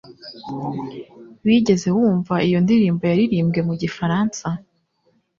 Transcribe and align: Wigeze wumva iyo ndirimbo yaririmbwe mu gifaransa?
Wigeze 1.45 1.87
wumva 1.97 2.33
iyo 2.47 2.57
ndirimbo 2.65 3.03
yaririmbwe 3.11 3.59
mu 3.67 3.73
gifaransa? 3.81 4.47